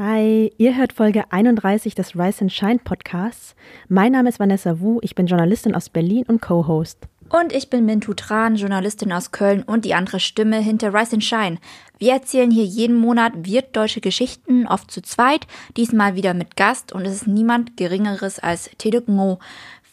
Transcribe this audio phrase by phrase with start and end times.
[0.00, 3.56] Hi, ihr hört Folge 31 des Rise and Shine Podcasts.
[3.88, 7.08] Mein Name ist Vanessa Wu, ich bin Journalistin aus Berlin und Co-Host.
[7.30, 11.24] Und ich bin Mintu Tran, Journalistin aus Köln und die andere Stimme hinter Rise and
[11.24, 11.58] Shine.
[11.98, 17.04] Wir erzählen hier jeden Monat wirtdeutsche Geschichten, oft zu zweit, diesmal wieder mit Gast und
[17.04, 19.40] es ist niemand Geringeres als Teduk Ngo.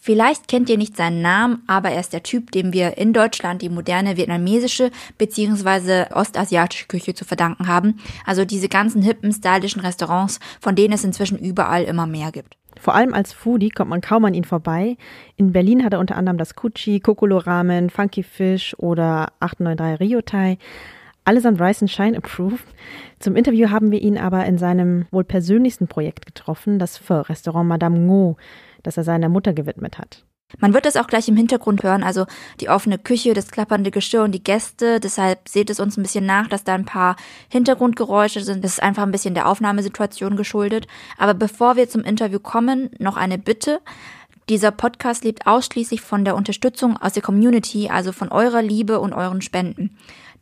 [0.06, 3.64] Vielleicht kennt ihr nicht seinen Namen, aber er ist der Typ, dem wir in Deutschland
[3.64, 6.14] die moderne vietnamesische bzw.
[6.14, 7.98] ostasiatische Küche zu verdanken haben.
[8.24, 12.56] Also diese ganzen hippen, stylischen Restaurants, von denen es inzwischen überall immer mehr gibt.
[12.80, 14.96] Vor allem als Foodie kommt man kaum an ihn vorbei.
[15.38, 20.22] In Berlin hat er unter anderem das Kuchi, Kokolo Ramen, Funky Fish oder 893 Rio
[20.22, 20.60] Thai.
[21.24, 22.68] Allesamt Rice and Shine approved.
[23.18, 27.98] Zum Interview haben wir ihn aber in seinem wohl persönlichsten Projekt getroffen, das Pho-Restaurant Madame
[27.98, 28.38] Ngo
[28.86, 30.26] das er seiner Mutter gewidmet hat.
[30.60, 32.26] Man wird es auch gleich im Hintergrund hören, also
[32.62, 35.00] die offene Küche, das klappernde Geschirr und die Gäste.
[35.00, 37.16] Deshalb seht es uns ein bisschen nach, dass da ein paar
[37.50, 38.64] Hintergrundgeräusche sind.
[38.64, 40.88] Das ist einfach ein bisschen der Aufnahmesituation geschuldet.
[41.18, 43.82] Aber bevor wir zum Interview kommen, noch eine Bitte.
[44.48, 49.14] Dieser Podcast lebt ausschließlich von der Unterstützung aus der Community, also von eurer Liebe und
[49.14, 49.98] euren Spenden.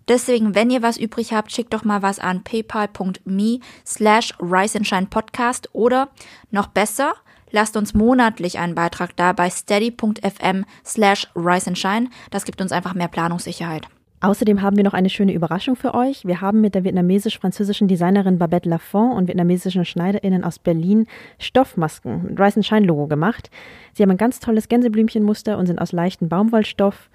[0.10, 4.88] Deswegen, wenn ihr was übrig habt, schickt doch mal was an paypal.me slash Rise and
[4.88, 6.10] Shine Podcast oder
[6.52, 7.14] noch besser,
[7.56, 12.10] Lasst uns monatlich einen Beitrag da bei steady.fm slash rise and shine.
[12.32, 13.88] Das gibt uns einfach mehr Planungssicherheit.
[14.22, 16.26] Außerdem haben wir noch eine schöne Überraschung für euch.
[16.26, 21.06] Wir haben mit der vietnamesisch-französischen Designerin Babette Lafont und vietnamesischen SchneiderInnen aus Berlin
[21.38, 23.52] Stoffmasken mit Rise and Shine Logo gemacht.
[23.94, 27.12] Sie haben ein ganz tolles Gänseblümchenmuster und sind aus leichtem Baumwollstoff.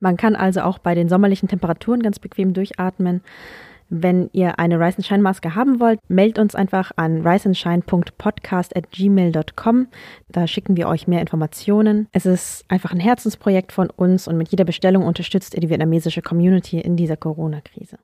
[0.00, 3.22] Man kann also auch bei den sommerlichen Temperaturen ganz bequem durchatmen.
[3.88, 9.86] Wenn ihr eine Rise and Shine Maske haben wollt, meldet uns einfach an riseandshine.podcast@gmail.com.
[10.28, 12.08] Da schicken wir euch mehr Informationen.
[12.12, 16.22] Es ist einfach ein Herzensprojekt von uns und mit jeder Bestellung unterstützt ihr die vietnamesische
[16.22, 17.98] Community in dieser Corona-Krise.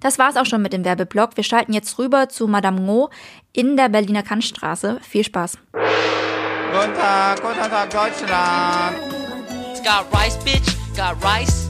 [0.00, 1.36] Das war's auch schon mit dem Werbeblock.
[1.36, 3.10] Wir schalten jetzt rüber zu Madame Ngo
[3.52, 4.98] in der Berliner Kantstraße.
[5.02, 5.58] Viel Spaß.
[5.72, 8.96] Guten Tag, guten Tag, Deutschland.
[9.84, 11.69] Got rice, bitch, got rice.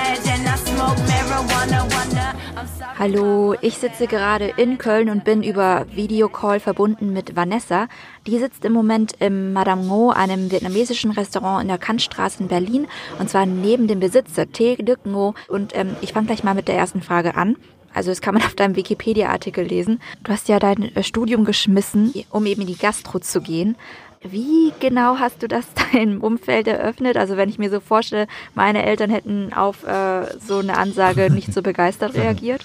[3.01, 7.87] Hallo, ich sitze gerade in Köln und bin über Videocall verbunden mit Vanessa.
[8.27, 12.85] Die sitzt im Moment im Madame Ngo, einem vietnamesischen Restaurant in der Kantstraße in Berlin.
[13.17, 14.75] Und zwar neben dem Besitzer T.
[14.75, 15.33] Duc Ngo.
[15.47, 17.55] Und ähm, ich fange gleich mal mit der ersten Frage an.
[17.91, 19.99] Also das kann man auf deinem Wikipedia-Artikel lesen.
[20.23, 23.77] Du hast ja dein äh, Studium geschmissen, um eben in die Gastro zu gehen.
[24.23, 27.17] Wie genau hast du das deinem Umfeld eröffnet?
[27.17, 31.53] Also wenn ich mir so vorstelle, meine Eltern hätten auf äh, so eine Ansage nicht
[31.53, 32.63] so begeistert reagiert.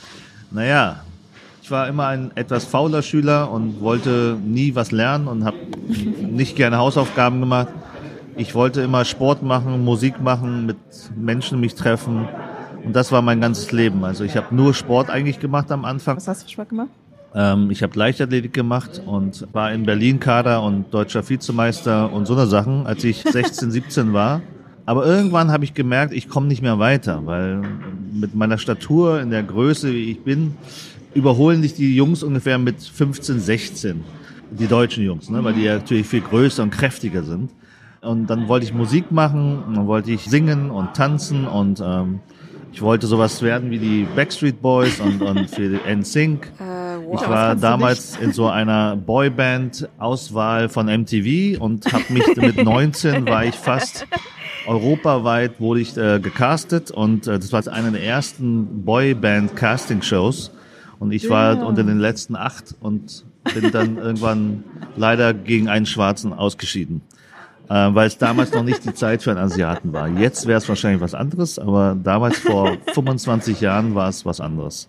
[0.50, 1.00] Naja,
[1.62, 5.56] ich war immer ein etwas fauler Schüler und wollte nie was lernen und habe
[6.20, 7.68] nicht gerne Hausaufgaben gemacht.
[8.36, 10.76] Ich wollte immer Sport machen, Musik machen, mit
[11.16, 12.28] Menschen mich treffen.
[12.84, 14.04] Und das war mein ganzes Leben.
[14.04, 16.16] Also ich habe nur Sport eigentlich gemacht am Anfang.
[16.16, 16.90] Was hast du für Sport gemacht?
[17.36, 22.34] Ähm, ich habe Leichtathletik gemacht und war in Berlin Kader und deutscher Vizemeister und so
[22.34, 24.40] eine Sachen, als ich 16, 17 war.
[24.86, 27.60] Aber irgendwann habe ich gemerkt, ich komme nicht mehr weiter, weil
[28.12, 30.54] mit meiner Statur in der Größe, wie ich bin,
[31.12, 34.04] überholen dich die Jungs ungefähr mit 15, 16.
[34.52, 35.42] Die deutschen Jungs, ne?
[35.44, 37.50] weil die ja natürlich viel größer und kräftiger sind.
[38.00, 42.20] Und dann wollte ich Musik machen, dann wollte ich singen und tanzen und ähm,
[42.76, 46.44] ich wollte sowas werden wie die Backstreet Boys und, und für NSYNC.
[46.60, 46.62] Äh,
[47.06, 47.22] wow.
[47.22, 53.46] Ich war damals in so einer Boyband-Auswahl von MTV und habe mich mit 19 war
[53.46, 54.06] ich fast
[54.66, 60.50] europaweit wurde ich äh, gecastet und äh, das war eine der ersten Boyband-Casting-Shows
[60.98, 61.64] und ich war yeah.
[61.64, 64.64] unter den letzten acht und bin dann irgendwann
[64.96, 67.00] leider gegen einen Schwarzen ausgeschieden
[67.68, 70.08] äh, weil es damals noch nicht die Zeit für einen Asiaten war.
[70.08, 74.88] Jetzt wäre es wahrscheinlich was anderes, aber damals vor 25 Jahren war es was anderes.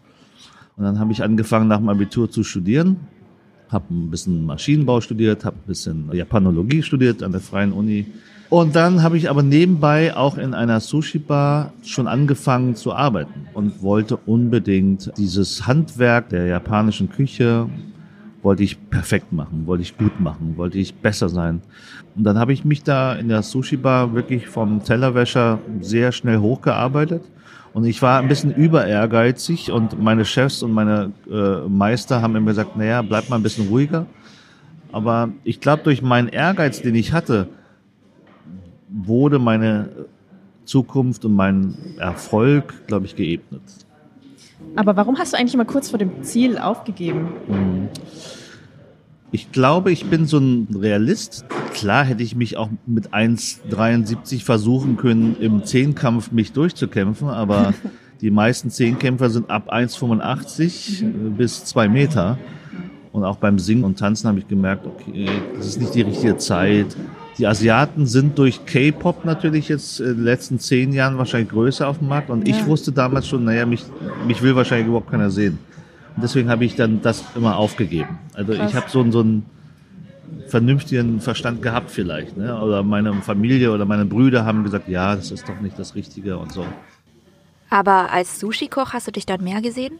[0.75, 2.97] Und dann habe ich angefangen, nach dem Abitur zu studieren,
[3.69, 8.05] habe ein bisschen Maschinenbau studiert, habe ein bisschen Japanologie studiert an der Freien Uni.
[8.49, 13.81] Und dann habe ich aber nebenbei auch in einer Sushi-Bar schon angefangen zu arbeiten und
[13.81, 17.67] wollte unbedingt dieses Handwerk der japanischen Küche
[18.41, 21.61] wollte ich perfekt machen, wollte ich gut machen, wollte ich besser sein.
[22.15, 27.23] Und dann habe ich mich da in der Sushi-Bar wirklich vom Tellerwäscher sehr schnell hochgearbeitet.
[27.73, 32.35] Und ich war ein bisschen über ehrgeizig und meine Chefs und meine äh, Meister haben
[32.35, 34.07] immer gesagt, naja, bleib mal ein bisschen ruhiger.
[34.91, 37.49] Aber ich glaube, durch meinen Ehrgeiz, den ich hatte,
[38.89, 39.89] wurde meine
[40.65, 43.61] Zukunft und mein Erfolg, glaube ich, geebnet.
[44.75, 47.29] Aber warum hast du eigentlich immer kurz vor dem Ziel aufgegeben?
[47.47, 47.89] Mhm.
[49.31, 51.45] Ich glaube, ich bin so ein Realist.
[51.73, 57.73] Klar hätte ich mich auch mit 1,73 versuchen können, im Zehnkampf mich durchzukämpfen, aber
[58.21, 62.37] die meisten Zehnkämpfer sind ab 1,85 bis 2 Meter.
[63.11, 66.37] Und auch beim Singen und Tanzen habe ich gemerkt, okay, das ist nicht die richtige
[66.37, 66.95] Zeit.
[67.37, 71.99] Die Asiaten sind durch K-Pop natürlich jetzt in den letzten zehn Jahren wahrscheinlich größer auf
[71.99, 72.29] dem Markt.
[72.29, 73.85] Und ich wusste damals schon, naja, mich,
[74.25, 75.59] mich will wahrscheinlich überhaupt keiner sehen.
[76.15, 78.17] Und deswegen habe ich dann das immer aufgegeben.
[78.33, 79.45] Also ich habe so, so einen
[80.47, 82.37] vernünftigen Verstand gehabt vielleicht.
[82.37, 82.59] Ne?
[82.59, 86.37] Oder meine Familie oder meine Brüder haben gesagt, ja, das ist doch nicht das Richtige
[86.37, 86.65] und so.
[87.69, 89.93] Aber als Sushi-Koch hast du dich dann mehr gesehen?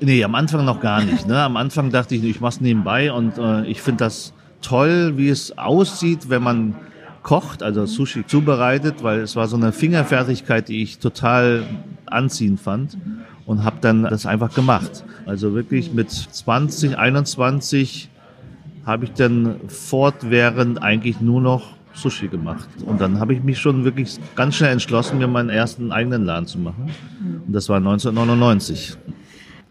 [0.00, 1.26] Nee, am Anfang noch gar nicht.
[1.26, 1.38] Ne?
[1.38, 5.56] Am Anfang dachte ich, ich mach's nebenbei und äh, ich finde das toll, wie es
[5.56, 6.76] aussieht, wenn man
[7.22, 11.64] kocht, also Sushi zubereitet, weil es war so eine Fingerfertigkeit, die ich total
[12.06, 12.96] anziehend fand
[13.44, 15.04] und habe dann das einfach gemacht.
[15.26, 18.08] Also wirklich mit 20, 21
[18.86, 22.68] habe ich dann fortwährend eigentlich nur noch Sushi gemacht.
[22.86, 26.46] Und dann habe ich mich schon wirklich ganz schnell entschlossen, mir meinen ersten eigenen Laden
[26.46, 26.90] zu machen.
[27.46, 28.96] Und das war 1999.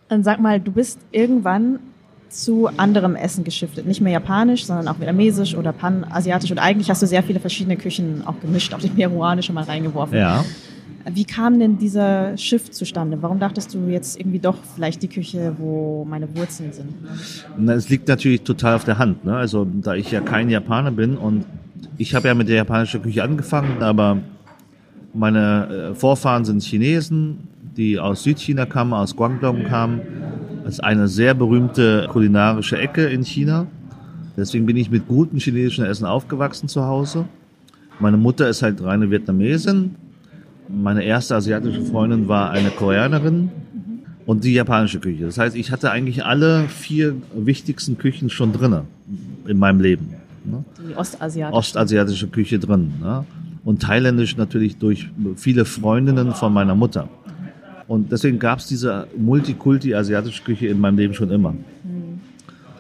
[0.10, 1.80] Dann sag mal, du bist irgendwann
[2.30, 3.86] zu anderem Essen geschiftet.
[3.86, 6.52] Nicht mehr japanisch, sondern auch vietnamesisch oder panasiatisch.
[6.52, 10.18] Und eigentlich hast du sehr viele verschiedene Küchen auch gemischt, auch die peruanische mal reingeworfen.
[10.18, 10.44] Ja.
[11.10, 13.22] Wie kam denn dieser Shift zustande?
[13.22, 16.90] Warum dachtest du jetzt irgendwie doch vielleicht die Küche, wo meine Wurzeln sind?
[17.58, 19.24] Na, es liegt natürlich total auf der Hand.
[19.24, 19.36] Ne?
[19.36, 21.46] Also da ich ja kein Japaner bin und
[21.98, 24.18] ich habe ja mit der japanischen Küche angefangen, aber
[25.14, 27.48] meine äh, Vorfahren sind Chinesen,
[27.78, 30.02] die aus Südchina kamen, aus Guangdong kamen.
[30.68, 33.68] Das ist eine sehr berühmte kulinarische Ecke in China.
[34.36, 37.24] Deswegen bin ich mit gutem chinesischen Essen aufgewachsen zu Hause.
[38.02, 39.96] Meine Mutter ist halt reine Vietnamesin.
[40.68, 43.50] Meine erste asiatische Freundin war eine Koreanerin
[44.26, 45.24] und die japanische Küche.
[45.24, 48.84] Das heißt, ich hatte eigentlich alle vier wichtigsten Küchen schon drinne
[49.48, 50.16] in meinem Leben.
[50.44, 50.66] Ne?
[50.86, 51.58] Die ostasiatische.
[51.58, 52.92] Ostasiatische Küche drin.
[53.02, 53.24] Ne?
[53.64, 57.08] Und thailändisch natürlich durch viele Freundinnen von meiner Mutter.
[57.88, 61.56] Und deswegen gab es diese Multikulti-asiatische Küche in meinem Leben schon immer.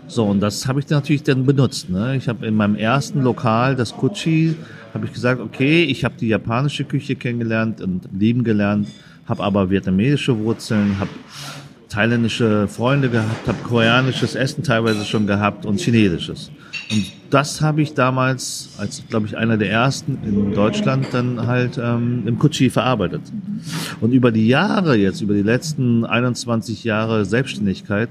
[0.10, 1.90] So, und das habe ich natürlich dann benutzt.
[1.90, 2.16] Ne?
[2.16, 4.56] Ich habe in meinem ersten Lokal, das Kuchi,
[4.94, 8.88] habe ich gesagt, okay, ich habe die japanische Küche kennengelernt und lieben gelernt,
[9.28, 11.10] habe aber vietnamesische Wurzeln, habe
[11.90, 16.52] thailändische Freunde gehabt, habe koreanisches Essen teilweise schon gehabt und chinesisches.
[16.92, 21.78] Und das habe ich damals, als glaube ich einer der ersten in Deutschland, dann halt
[21.82, 23.22] ähm, im Kutschi verarbeitet.
[24.02, 28.10] Und über die Jahre jetzt, über die letzten 21 Jahre Selbstständigkeit,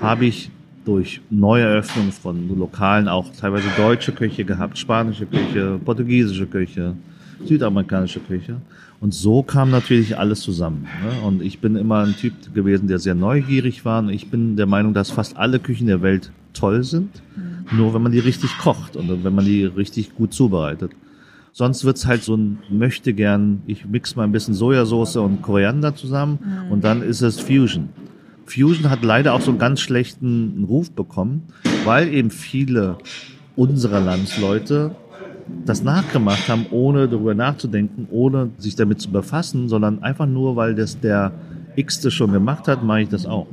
[0.00, 0.50] habe ich
[0.84, 6.94] durch Neueröffnung von Lokalen auch teilweise deutsche Küche gehabt, spanische Küche, portugiesische Küche,
[7.44, 8.56] südamerikanische Küche.
[9.02, 10.86] Und so kam natürlich alles zusammen.
[11.02, 11.26] Ne?
[11.26, 13.98] Und ich bin immer ein Typ gewesen, der sehr neugierig war.
[13.98, 17.20] Und ich bin der Meinung, dass fast alle Küchen der Welt toll sind.
[17.72, 20.92] Nur wenn man die richtig kocht und wenn man die richtig gut zubereitet.
[21.50, 25.96] Sonst wird's halt so ein möchte gern, ich mix mal ein bisschen Sojasauce und Koriander
[25.96, 26.38] zusammen
[26.70, 27.88] und dann ist es Fusion.
[28.46, 31.42] Fusion hat leider auch so einen ganz schlechten Ruf bekommen,
[31.84, 32.98] weil eben viele
[33.56, 34.94] unserer Landsleute
[35.64, 40.74] das nachgemacht haben, ohne darüber nachzudenken, ohne sich damit zu befassen, sondern einfach nur, weil
[40.74, 41.32] das der
[41.76, 43.46] X-te schon gemacht hat, mache ich das auch.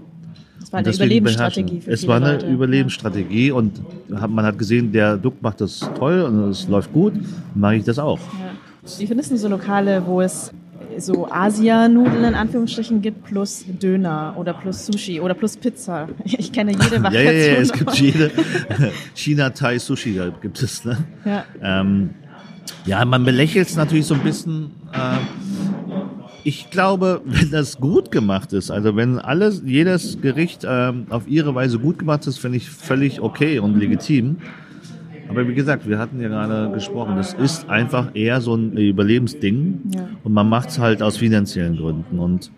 [0.59, 2.47] Das war eine Überlebensstrategie für Es war eine Leute.
[2.47, 7.13] Überlebensstrategie und man hat gesehen, der Duck macht das toll und es läuft gut,
[7.55, 8.19] mache ich das auch.
[8.97, 10.51] Wie findest du so Lokale, wo es
[10.97, 16.07] so Asianudeln in Anführungsstrichen gibt plus Döner oder plus Sushi oder plus Pizza?
[16.25, 17.35] Ich kenne jede Ja, Variation.
[17.35, 17.85] ja, ja, es davon.
[17.85, 18.31] gibt jede
[19.15, 20.85] China, Thai, Sushi, da gibt es.
[20.85, 20.97] Ne?
[21.25, 21.43] Ja.
[21.61, 22.11] Ähm,
[22.85, 24.71] ja, man belächelt es natürlich so ein bisschen.
[24.93, 25.17] Äh,
[26.43, 31.53] ich glaube, wenn das gut gemacht ist, also wenn alles, jedes Gericht ähm, auf ihre
[31.55, 34.37] Weise gut gemacht ist, finde ich völlig okay und legitim.
[35.29, 39.79] Aber wie gesagt, wir hatten ja gerade gesprochen, das ist einfach eher so ein Überlebensding
[39.93, 40.07] Ja.
[40.23, 42.19] und man macht es halt aus finanziellen Gründen.
[42.19, 42.51] Und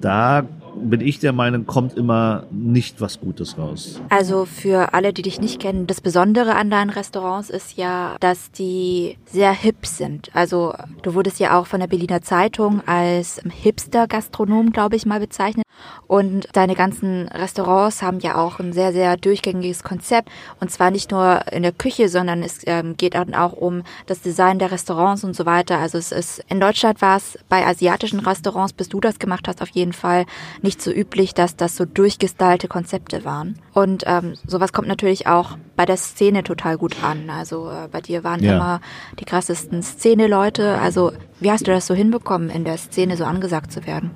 [0.00, 0.44] da
[0.80, 4.00] bin ich der Meinung, kommt immer nicht was Gutes raus.
[4.10, 8.52] Also für alle, die dich nicht kennen, das Besondere an deinen Restaurants ist ja, dass
[8.52, 10.30] die sehr hip sind.
[10.34, 15.64] Also du wurdest ja auch von der Berliner Zeitung als Hipster-Gastronom, glaube ich, mal bezeichnet.
[16.06, 20.30] Und deine ganzen Restaurants haben ja auch ein sehr, sehr durchgängiges Konzept.
[20.58, 24.20] Und zwar nicht nur in der Küche, sondern es ähm, geht dann auch um das
[24.22, 25.78] Design der Restaurants und so weiter.
[25.78, 29.60] Also es ist, in Deutschland war es bei asiatischen Restaurants, bis du das gemacht hast,
[29.60, 30.24] auf jeden Fall
[30.62, 33.58] nicht so üblich, dass das so durchgestylte Konzepte waren.
[33.74, 37.28] Und ähm, sowas kommt natürlich auch bei der Szene total gut an.
[37.30, 38.56] Also äh, bei dir waren Ja.
[38.56, 38.80] immer
[39.20, 40.78] die krassesten Szene-Leute.
[40.78, 44.10] Also wie hast du das so hinbekommen, in der Szene so angesagt zu werden?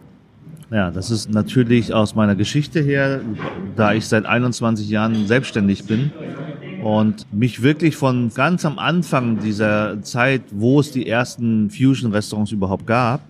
[0.73, 3.21] Ja, das ist natürlich aus meiner Geschichte her,
[3.76, 6.11] da ich seit 21 Jahren selbstständig bin
[6.83, 12.87] und mich wirklich von ganz am Anfang dieser Zeit, wo es die ersten Fusion-Restaurants überhaupt
[12.87, 13.21] gab,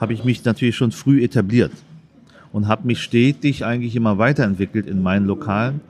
[0.00, 1.72] habe ich mich natürlich schon früh etabliert
[2.50, 5.82] und habe mich stetig eigentlich immer weiterentwickelt in meinen Lokalen.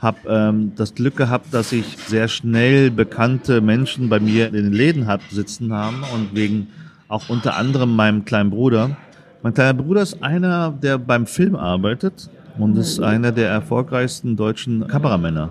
[0.00, 4.72] Habe ähm, das Glück gehabt, dass ich sehr schnell bekannte Menschen bei mir in den
[4.72, 6.66] Läden hab sitzen haben und wegen
[7.06, 8.96] auch unter anderem meinem kleinen Bruder.
[9.46, 14.88] Mein kleiner Bruder ist einer, der beim Film arbeitet und ist einer der erfolgreichsten deutschen
[14.88, 15.50] Kameramänner.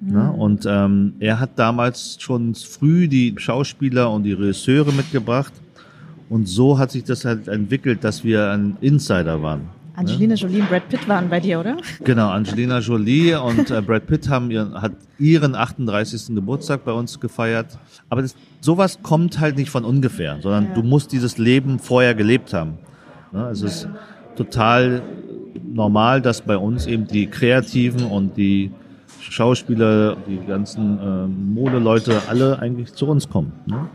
[0.00, 0.32] Ne?
[0.32, 5.52] Und ähm, er hat damals schon früh die Schauspieler und die Regisseure mitgebracht.
[6.30, 9.68] Und so hat sich das halt entwickelt, dass wir ein Insider waren.
[9.96, 11.76] Angelina Jolie und Brad Pitt waren bei dir, oder?
[12.02, 16.34] Genau, Angelina Jolie und äh, Brad Pitt haben ihren, hat ihren 38.
[16.34, 17.78] Geburtstag bei uns gefeiert.
[18.08, 20.72] Aber das, sowas kommt halt nicht von ungefähr, sondern Ja.
[20.72, 22.78] du musst dieses Leben vorher gelebt haben.
[23.32, 23.48] Ne?
[23.50, 23.88] Es ist
[24.36, 25.02] total
[25.64, 28.70] normal, dass bei uns eben die Kreativen und die
[29.20, 33.52] Schauspieler, die ganzen ähm, Modeleute alle eigentlich zu uns kommen.
[33.66, 33.88] Ne?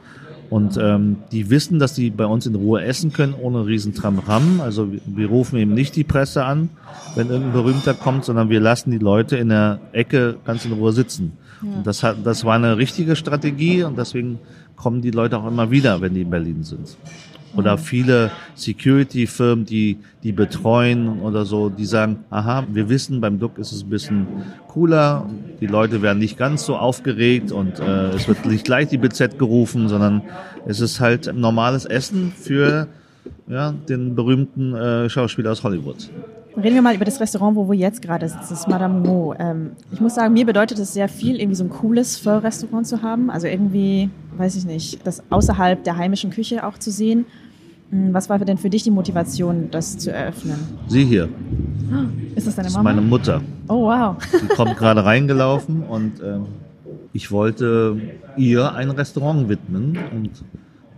[0.49, 4.61] Und ähm, die wissen, dass die bei uns in Ruhe essen können, ohne riesen Tramram.
[4.61, 6.69] Also wir, wir rufen eben nicht die Presse an,
[7.15, 10.91] wenn irgendein Berühmter kommt, sondern wir lassen die Leute in der Ecke ganz in Ruhe
[10.91, 11.33] sitzen.
[11.61, 14.39] Und das, hat, das war eine richtige Strategie und deswegen
[14.75, 16.95] kommen die Leute auch immer wieder, wenn die in Berlin sind.
[17.55, 23.57] Oder viele Security-Firmen, die, die betreuen oder so, die sagen, aha, wir wissen, beim Duck
[23.57, 24.27] ist es ein bisschen
[24.67, 25.29] cooler,
[25.61, 29.39] die Leute werden nicht ganz so aufgeregt und äh, es wird nicht gleich die BZ
[29.39, 30.21] gerufen, sondern
[30.65, 32.87] es ist halt normales Essen für
[33.47, 36.09] ja, den berühmten äh, Schauspieler aus Hollywood.
[36.57, 39.35] Reden wir mal über das Restaurant, wo wir jetzt gerade sitzen, das Madame Mo.
[39.37, 43.01] Ähm, ich muss sagen, mir bedeutet es sehr viel, irgendwie so ein cooles Pho-Restaurant zu
[43.01, 43.29] haben.
[43.29, 47.25] Also irgendwie, weiß ich nicht, das außerhalb der heimischen Küche auch zu sehen.
[47.91, 50.57] Hm, Was war denn für dich die Motivation, das zu eröffnen?
[50.87, 51.29] Sie hier,
[52.35, 52.93] Ist das deine das ist Mama?
[52.93, 53.41] meine Mutter.
[53.67, 54.15] oh, wow.
[54.41, 56.45] Die kommt gerade reingelaufen und ähm,
[57.13, 57.97] ich wollte
[58.37, 60.31] ihr ein Restaurant widmen und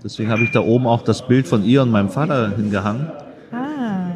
[0.03, 3.08] deswegen habe ich da oben auch das Bild von ihr und meinem Vater hingehangen.
[3.51, 4.12] Ah,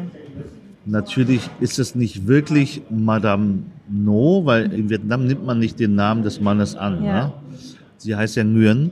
[0.84, 6.22] Natürlich ist es nicht wirklich Madame No, weil in Vietnam nimmt man nicht den Namen
[6.22, 7.04] des Mannes an.
[7.04, 7.26] Ja.
[7.26, 7.32] Ne?
[7.98, 8.90] Sie heißt ja Nguyen.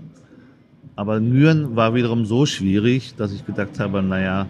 [1.01, 4.47] Aber Nguyen war wiederum so schwierig, dass ich gedacht habe, naja,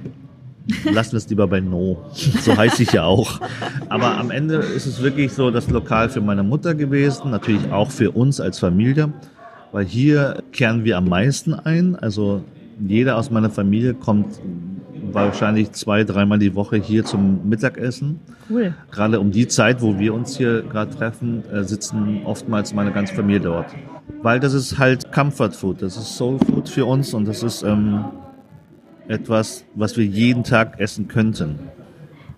[0.82, 1.98] lassen wir es lieber bei No.
[2.40, 3.40] So heiße ich ja auch.
[3.88, 7.92] Aber am Ende ist es wirklich so das Lokal für meine Mutter gewesen, natürlich auch
[7.92, 9.12] für uns als Familie,
[9.70, 11.94] weil hier kehren wir am meisten ein.
[11.94, 12.42] Also
[12.84, 14.40] jeder aus meiner Familie kommt
[15.12, 18.18] wahrscheinlich zwei, dreimal die Woche hier zum Mittagessen.
[18.50, 18.74] cool.
[18.90, 23.14] Gerade um die Zeit, wo wir uns hier gerade treffen, äh, sitzen oftmals meine ganze
[23.14, 23.66] Familie dort.
[24.22, 27.62] Weil das ist halt Comfort Food, das ist Soul Food für uns und das ist
[27.62, 28.04] ähm,
[29.08, 31.58] etwas, was wir jeden Tag essen könnten.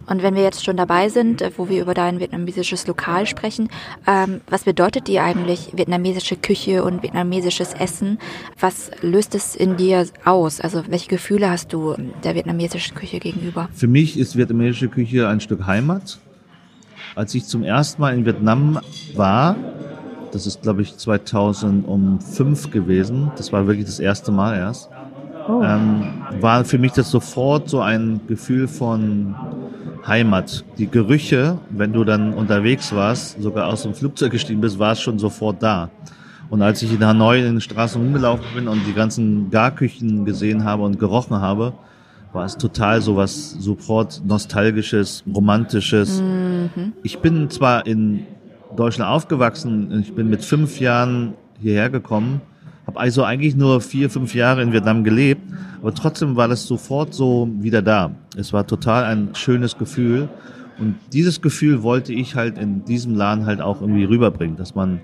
[0.07, 3.69] Und wenn wir jetzt schon dabei sind, äh, wo wir über dein vietnamesisches Lokal sprechen,
[4.07, 8.19] ähm, was bedeutet dir eigentlich vietnamesische Küche und vietnamesisches Essen?
[8.59, 10.61] Was löst es in dir aus?
[10.61, 13.69] Also welche Gefühle hast du der vietnamesischen Küche gegenüber?
[13.73, 16.19] Für mich ist vietnamesische Küche ein Stück Heimat.
[17.15, 18.81] Als ich zum ersten Mal in Vietnam
[19.15, 19.57] war,
[20.33, 24.91] das ist glaube ich 2005 gewesen, das war wirklich das erste Mal erst,
[25.49, 25.61] Oh.
[25.65, 26.05] ähm,
[26.41, 29.35] war für mich das sofort so ein Gefühl von
[30.07, 30.65] Heimat.
[30.79, 35.01] Die Gerüche, wenn du dann unterwegs warst, sogar aus dem Flugzeug gestiegen bist, war es
[35.01, 35.91] schon sofort da.
[36.49, 40.63] Und als ich in Hanoi in den Straßen rumgelaufen bin und die ganzen Garküchen gesehen
[40.65, 41.73] habe und gerochen habe,
[42.33, 46.23] war es total so was sofort nostalgisches, romantisches.
[47.03, 48.27] Ich bin zwar in
[48.77, 52.41] Deutschland aufgewachsen, ich bin mit fünf Jahren hierher gekommen,
[52.87, 55.43] habe also eigentlich nur vier, fünf Jahre in Vietnam gelebt,
[55.81, 58.13] aber trotzdem war das sofort so wieder da.
[58.37, 60.29] Es war total ein schönes Gefühl.
[60.79, 65.01] Und dieses Gefühl wollte ich halt in diesem Laden halt auch irgendwie rüberbringen, dass man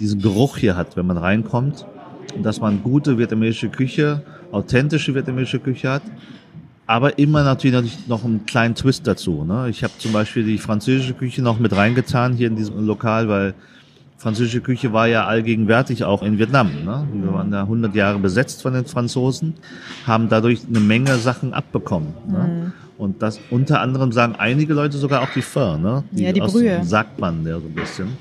[0.00, 1.86] diesen Geruch hier hat, wenn man reinkommt.
[2.34, 6.02] Und dass man gute vietnamesische Küche, authentische vietnamesische Küche hat,
[6.86, 9.44] aber immer natürlich noch einen kleinen Twist dazu.
[9.44, 9.68] Ne?
[9.70, 13.54] Ich habe zum Beispiel die französische Küche noch mit reingetan hier in diesem Lokal, weil
[14.18, 16.84] französische Küche war ja allgegenwärtig auch in Vietnam.
[16.84, 17.06] Ne?
[17.12, 19.54] Wir waren da 100 Jahre besetzt von den Franzosen,
[20.06, 22.14] haben dadurch eine Menge Sachen abbekommen.
[22.28, 22.72] Ne?
[22.98, 26.04] Und das unter anderem sagen einige Leute sogar auch die Pho, ne?
[26.12, 26.84] Ja, die aus, Brühe.
[26.84, 28.16] Sagt man ja so ein bisschen.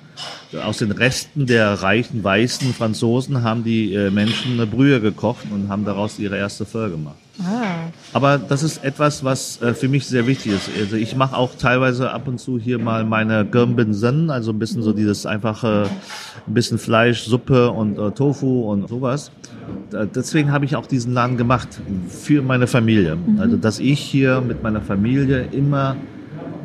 [0.64, 5.70] Aus den Resten der reichen weißen Franzosen haben die äh, Menschen eine Brühe gekocht und
[5.70, 7.18] haben daraus ihre erste Pho gemacht.
[7.46, 7.90] Ah.
[8.14, 10.70] Aber das ist etwas, was äh, für mich sehr wichtig ist.
[10.80, 14.82] Also ich mache auch teilweise ab und zu hier mal meine Gömbinsen, also ein bisschen
[14.82, 15.90] so dieses einfache,
[16.48, 19.32] ein bisschen Fleisch, Suppe und äh, Tofu und sowas.
[20.16, 21.68] Deswegen habe ich auch diesen Laden gemacht
[22.10, 23.16] für meine Familie.
[23.16, 23.40] Mhm.
[23.40, 25.96] Also dass ich hier mit meiner Familie immer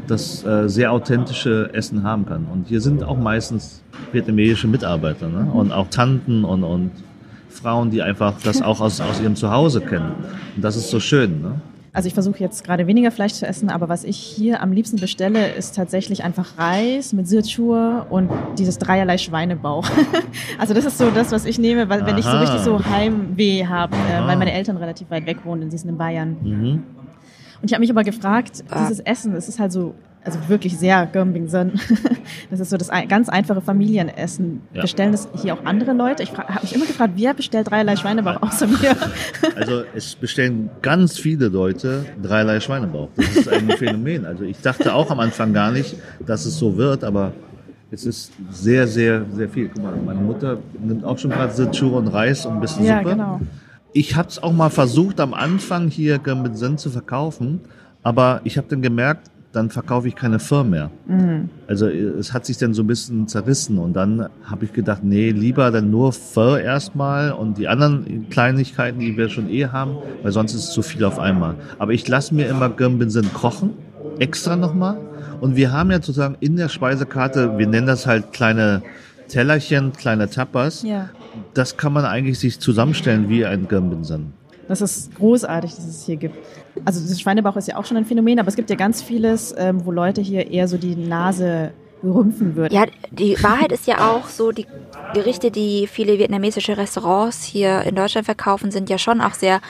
[0.07, 2.47] das äh, sehr authentische Essen haben kann.
[2.53, 5.51] Und hier sind auch meistens vietnamesische Mitarbeiter ne?
[5.53, 6.91] und auch Tanten und, und
[7.57, 10.13] Frauen, die einfach das auch aus, aus ihrem Zuhause kennen.
[10.55, 11.43] Und das ist so schön.
[11.43, 11.61] Ne?
[11.97, 14.99] Also ich versuche jetzt gerade weniger Fleisch zu essen, aber was ich hier am liebsten
[14.99, 19.89] bestelle, ist tatsächlich einfach Reis mit Sirchur und dieses dreierlei Schweinebauch.
[20.59, 22.07] also das ist so das, was ich nehme, weil Aha.
[22.07, 25.71] wenn ich so richtig so Heimweh habe, äh, weil meine Eltern relativ weit weg wohnen,
[25.71, 26.37] sie sind in Bayern.
[26.43, 26.83] Mhm.
[27.63, 28.81] Und ich habe mich aber gefragt, ah.
[28.83, 29.95] dieses Essen, es ist halt so
[30.27, 31.81] also wirklich sehr Gömbingsen.
[32.51, 34.61] Das ist so das ganz einfache Familienessen.
[34.73, 34.83] Ja.
[34.83, 36.23] Bestellen das hier auch andere Leute?
[36.23, 38.97] Ich habe mich immer gefragt, wer bestellt dreierlei Schweinebauch außer mir?
[39.57, 43.09] Also es bestellen ganz viele Leute dreierlei Schweinebauch.
[43.17, 44.27] Das ist ein Phänomen.
[44.27, 47.33] Also ich dachte auch am Anfang gar nicht, dass es so wird, aber
[47.91, 49.69] es ist sehr, sehr, sehr viel.
[49.69, 52.99] Guck mal, meine Mutter nimmt auch schon gerade Sichur und Reis und ein bisschen ja,
[52.99, 53.11] Suppe.
[53.11, 53.41] Genau.
[53.93, 57.61] Ich habe es auch mal versucht, am Anfang hier Gömbingsen zu verkaufen,
[58.03, 60.91] aber ich habe dann gemerkt, dann verkaufe ich keine Firma mehr.
[61.07, 61.49] Mhm.
[61.67, 65.31] Also es hat sich dann so ein bisschen zerrissen und dann habe ich gedacht, nee,
[65.31, 70.33] lieber dann nur Pho erstmal und die anderen Kleinigkeiten, die wir schon eh haben, weil
[70.33, 71.55] sonst ist es zu viel auf einmal.
[71.79, 73.71] Aber ich lasse mir immer Gömbinsen kochen,
[74.19, 74.99] extra nochmal.
[75.41, 78.83] Und wir haben ja sozusagen in der Speisekarte, wir nennen das halt kleine
[79.29, 80.83] Tellerchen, kleine Tapas.
[80.83, 81.09] Ja.
[81.55, 84.33] Das kann man eigentlich sich zusammenstellen wie ein Gömbinsen.
[84.69, 86.37] Das ist großartig, dass es hier gibt.
[86.85, 89.55] Also das Schweinebauch ist ja auch schon ein Phänomen, aber es gibt ja ganz vieles,
[89.57, 91.73] ähm, wo Leute hier eher so die Nase
[92.05, 92.75] rümpfen würden.
[92.75, 94.67] Ja, die Wahrheit ist ja auch so, die
[95.15, 99.61] Gerichte, die viele vietnamesische Restaurants hier in Deutschland verkaufen, sind ja schon auch sehr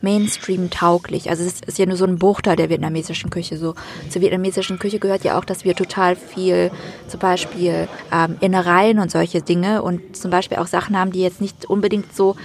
[0.00, 1.30] Mainstream-tauglich.
[1.30, 3.56] Also es ist ja nur so ein Bruchteil der vietnamesischen Küche.
[3.56, 3.74] So
[4.10, 6.70] zur vietnamesischen Küche gehört ja auch, dass wir total viel,
[7.08, 11.40] zum Beispiel ähm, Innereien und solche Dinge und zum Beispiel auch Sachen haben, die jetzt
[11.40, 12.36] nicht unbedingt so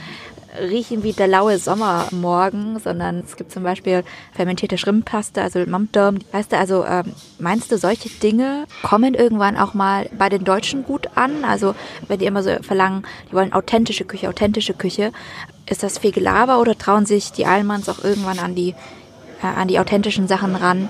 [0.59, 4.03] riechen wie der laue Sommermorgen, sondern es gibt zum Beispiel
[4.33, 6.19] fermentierte Schrimmpaste, also Mamdom.
[6.31, 10.83] Weißt du, also ähm, meinst du, solche Dinge kommen irgendwann auch mal bei den Deutschen
[10.83, 11.45] gut an?
[11.45, 11.75] Also
[12.07, 15.11] wenn die immer so verlangen, die wollen authentische Küche, authentische Küche,
[15.69, 18.75] ist das viel Gelaber oder trauen sich die Allmanns auch irgendwann an die,
[19.41, 20.89] äh, an die authentischen Sachen ran,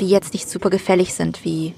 [0.00, 1.74] die jetzt nicht super gefällig sind wie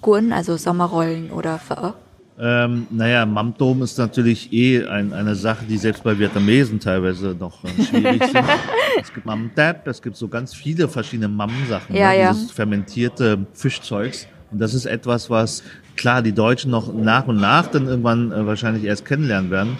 [0.00, 1.94] Guan, also Sommerrollen oder Pho?
[2.38, 7.64] Ähm, naja, Mamdom ist natürlich eh ein, eine Sache, die selbst bei Vietnamesen teilweise noch
[7.64, 8.44] äh, schwierig sind.
[9.00, 12.18] es gibt Mamdap, es gibt so ganz viele verschiedene Mam-Sachen, ja, ne?
[12.18, 12.32] ja.
[12.32, 14.26] dieses fermentierte Fischzeugs.
[14.50, 15.62] Und das ist etwas, was
[15.96, 19.78] klar die Deutschen noch nach und nach dann irgendwann äh, wahrscheinlich erst kennenlernen werden.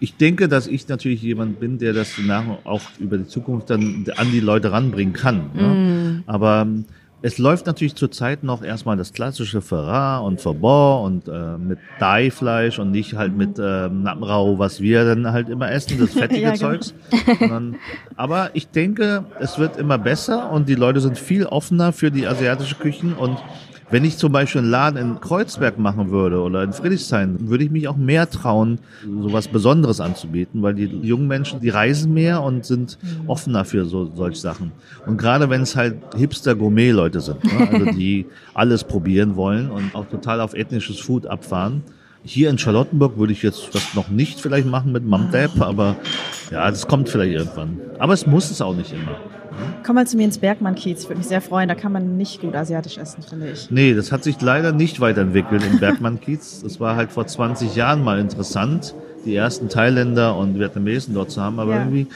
[0.00, 4.04] Ich denke, dass ich natürlich jemand bin, der das nach auch über die Zukunft dann
[4.16, 5.50] an die Leute ranbringen kann.
[5.54, 5.62] Ne?
[5.62, 6.22] Mm.
[6.26, 6.66] Aber
[7.20, 12.78] es läuft natürlich zurzeit noch erstmal das klassische Ferrat und Verbot und äh, mit Dai-Fleisch
[12.78, 16.52] und nicht halt mit äh, Nappenrau, was wir dann halt immer essen, das fettige ja,
[16.52, 16.70] genau.
[16.70, 16.94] Zeugs.
[17.40, 17.76] Dann,
[18.16, 22.26] aber ich denke, es wird immer besser und die Leute sind viel offener für die
[22.26, 23.38] asiatische Küchen und
[23.90, 27.70] wenn ich zum Beispiel einen Laden in Kreuzberg machen würde oder in Friedrichshain, würde ich
[27.70, 32.66] mich auch mehr trauen, sowas Besonderes anzubieten, weil die jungen Menschen, die reisen mehr und
[32.66, 33.28] sind mhm.
[33.28, 34.72] offener für so solche Sachen.
[35.06, 37.68] Und gerade wenn es halt Hipster-Gourmet-Leute sind, ne?
[37.70, 41.82] also die alles probieren wollen und auch total auf ethnisches Food abfahren.
[42.24, 45.96] Hier in Charlottenburg würde ich jetzt das noch nicht vielleicht machen mit Mamdap, aber
[46.50, 47.80] ja, das kommt vielleicht irgendwann.
[47.98, 49.16] Aber es muss es auch nicht immer.
[49.84, 51.08] Komm mal zu mir ins Bergmann-Kiez.
[51.08, 51.68] Würde mich sehr freuen.
[51.68, 53.70] Da kann man nicht gut asiatisch essen, finde ich.
[53.70, 56.62] Nee, das hat sich leider nicht weiterentwickelt im Bergmann-Kiez.
[56.62, 61.40] Das war halt vor 20 Jahren mal interessant, die ersten Thailänder und Vietnamesen dort zu
[61.40, 61.58] haben.
[61.58, 61.78] Aber ja.
[61.80, 62.06] irgendwie,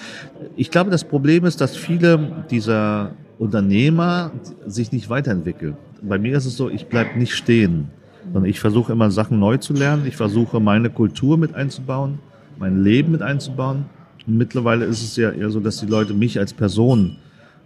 [0.56, 4.30] ich glaube, das Problem ist, dass viele dieser Unternehmer
[4.66, 5.76] sich nicht weiterentwickeln.
[6.02, 7.90] Bei mir ist es so, ich bleibe nicht stehen,
[8.24, 10.06] sondern ich versuche immer Sachen neu zu lernen.
[10.06, 12.18] Ich versuche meine Kultur mit einzubauen,
[12.58, 13.86] mein Leben mit einzubauen.
[14.26, 17.16] Und mittlerweile ist es ja eher so, dass die Leute mich als Person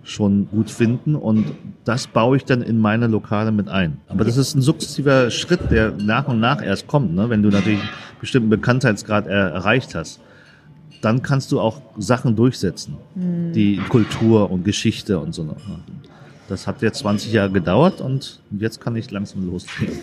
[0.06, 1.46] schon gut finden und
[1.84, 3.98] das baue ich dann in meine Lokale mit ein.
[4.08, 7.28] Aber das ist ein sukzessiver Schritt, der nach und nach erst kommt, ne?
[7.28, 7.90] wenn du natürlich einen
[8.20, 10.20] bestimmten Bekanntheitsgrad er erreicht hast.
[11.02, 13.52] Dann kannst du auch Sachen durchsetzen, mhm.
[13.52, 15.56] die Kultur und Geschichte und so.
[16.48, 19.98] Das hat jetzt 20 Jahre gedauert und jetzt kann ich langsam loslegen.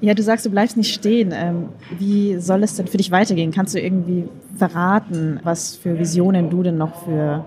[0.00, 1.32] Ja, du sagst, du bleibst nicht stehen.
[1.34, 3.50] Ähm, wie soll es denn für dich weitergehen?
[3.50, 4.24] Kannst du irgendwie
[4.56, 7.44] verraten, was für Visionen du denn noch für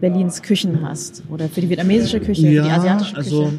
[0.00, 3.36] Berlins Küchen hast oder für die vietnamesische Küche, ja, die asiatische Küche?
[3.36, 3.52] Also,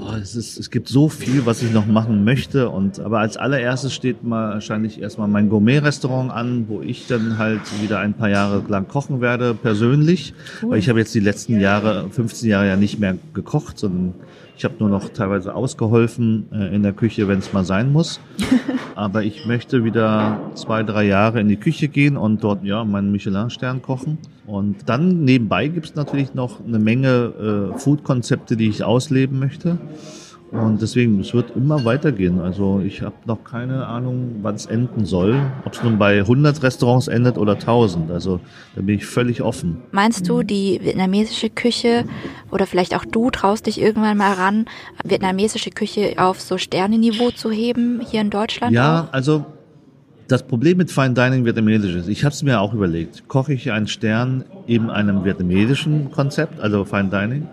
[0.00, 2.68] oh, es, ist, es gibt so viel, was ich noch machen möchte.
[2.68, 7.60] Und aber als allererstes steht mal wahrscheinlich erstmal mein Gourmet-Restaurant an, wo ich dann halt
[7.82, 10.34] wieder ein paar Jahre lang kochen werde, persönlich.
[10.62, 10.70] Cool.
[10.70, 14.14] Weil ich habe jetzt die letzten Jahre, 15 Jahre ja nicht mehr gekocht, sondern
[14.56, 18.20] ich habe nur noch teilweise ausgeholfen äh, in der Küche, wenn es mal sein muss.
[18.94, 23.12] Aber ich möchte wieder zwei, drei Jahre in die Küche gehen und dort ja meinen
[23.12, 24.18] Michelin-Stern kochen.
[24.46, 29.78] Und dann nebenbei gibt es natürlich noch eine Menge äh, Food-Konzepte, die ich ausleben möchte.
[30.52, 32.40] Und deswegen, es wird immer weitergehen.
[32.40, 35.36] Also ich habe noch keine Ahnung, wann es enden soll.
[35.64, 38.10] Ob es nun bei 100 Restaurants endet oder 1000.
[38.10, 38.40] Also
[38.76, 39.78] da bin ich völlig offen.
[39.90, 42.04] Meinst du, die vietnamesische Küche
[42.52, 44.66] oder vielleicht auch du traust dich irgendwann mal ran,
[45.04, 48.72] vietnamesische Küche auf so Sternenniveau zu heben hier in Deutschland?
[48.72, 49.12] Ja, auch?
[49.12, 49.46] also
[50.28, 53.70] das Problem mit Fine Dining vietnamesisch ist, ich habe es mir auch überlegt, koche ich
[53.70, 57.48] einen Stern in einem vietnamesischen Konzept, also Fine Dining,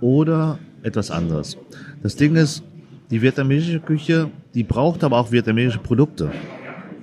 [0.00, 1.56] oder etwas anderes.
[2.04, 2.62] Das Ding ist,
[3.10, 6.30] die vietnamesische Küche, die braucht aber auch vietnamesische Produkte.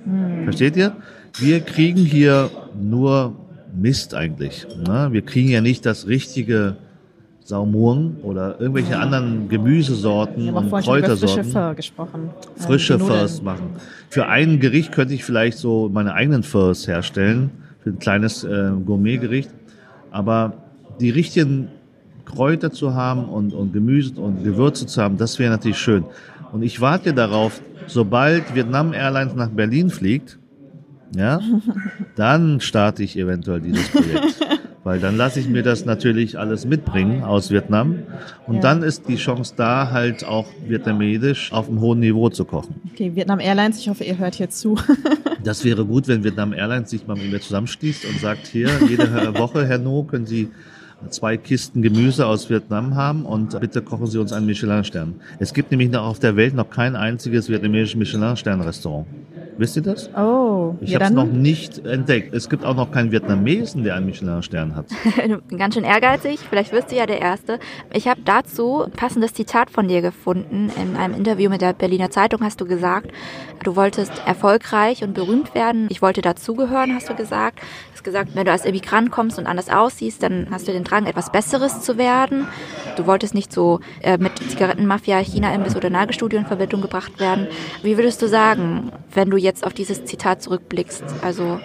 [0.04, 0.44] Hm.
[0.44, 0.94] Versteht ihr?
[1.38, 3.34] Wir kriegen hier nur
[3.74, 4.64] Mist eigentlich.
[4.86, 5.08] Ne?
[5.10, 6.76] Wir kriegen ja nicht das richtige
[7.42, 11.50] Saumurn oder irgendwelche anderen Gemüsesorten und Kräutersorten.
[11.50, 12.30] frische gesprochen.
[12.54, 13.70] Frische Phos machen.
[14.08, 18.70] Für ein Gericht könnte ich vielleicht so meine eigenen Phos herstellen, für ein kleines äh,
[18.86, 19.50] Gourmetgericht.
[20.12, 20.52] Aber
[21.00, 21.70] die richtigen
[22.24, 26.04] Kräuter zu haben und, und Gemüse und Gewürze zu haben, das wäre natürlich schön.
[26.52, 30.38] Und ich warte darauf, sobald Vietnam Airlines nach Berlin fliegt,
[31.16, 31.40] ja,
[32.16, 34.40] dann starte ich eventuell dieses Projekt.
[34.84, 38.00] Weil dann lasse ich mir das natürlich alles mitbringen aus Vietnam.
[38.48, 38.60] Und ja.
[38.62, 42.74] dann ist die Chance da, halt auch vietnamesisch auf einem hohen Niveau zu kochen.
[42.92, 44.76] Okay, Vietnam Airlines, ich hoffe, ihr hört hier zu.
[45.44, 49.04] das wäre gut, wenn Vietnam Airlines sich mal mit mir zusammenschließt und sagt, hier, jede
[49.38, 50.48] Woche, Herr No, können Sie
[51.10, 55.14] zwei Kisten Gemüse aus Vietnam haben und bitte kochen Sie uns einen Michelin-Stern.
[55.38, 59.06] Es gibt nämlich noch auf der Welt noch kein einziges vietnamesisches Michelin-Stern-Restaurant.
[59.62, 60.12] Wisst ihr das?
[60.16, 62.34] Oh, ich ja, habe es noch nicht entdeckt.
[62.34, 64.86] Es gibt auch noch keinen Vietnamesen, der einen Michelin-Stern hat.
[65.56, 66.40] Ganz schön ehrgeizig.
[66.40, 67.60] Vielleicht wirst du ja der Erste.
[67.92, 70.72] Ich habe dazu ein passendes Zitat von dir gefunden.
[70.82, 73.12] In einem Interview mit der Berliner Zeitung hast du gesagt,
[73.62, 75.86] du wolltest erfolgreich und berühmt werden.
[75.90, 77.60] Ich wollte dazugehören, hast du gesagt.
[77.60, 80.82] Du hast gesagt, wenn du als Immigrant kommst und anders aussiehst, dann hast du den
[80.82, 82.48] Drang, etwas Besseres zu werden.
[82.96, 87.46] Du wolltest nicht so äh, mit Zigarettenmafia, China-Imbiss oder Nagelstudio in Verbindung gebracht werden.
[87.84, 91.04] Wie würdest du sagen, wenn du jetzt auf dieses Zitat zurückblickst?
[91.22, 91.60] Also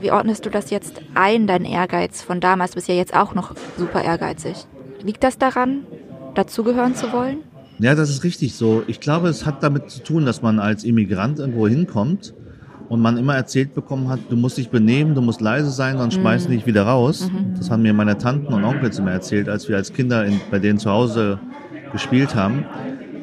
[0.00, 2.72] wie ordnest du das jetzt ein, dein Ehrgeiz von damals?
[2.72, 4.66] Du bist ja jetzt auch noch super ehrgeizig.
[5.02, 5.86] Liegt das daran,
[6.34, 7.38] dazugehören zu wollen?
[7.78, 8.82] Ja, das ist richtig so.
[8.86, 12.34] Ich glaube, es hat damit zu tun, dass man als Immigrant irgendwo hinkommt
[12.90, 16.16] und man immer erzählt bekommen hat, du musst dich benehmen, du musst leise sein, sonst
[16.16, 16.20] mhm.
[16.20, 17.30] schmeißen dich wieder raus.
[17.32, 17.54] Mhm.
[17.56, 20.58] Das haben mir meine Tanten und Onkels immer erzählt, als wir als Kinder in, bei
[20.58, 21.38] denen zu Hause
[21.92, 22.64] gespielt haben,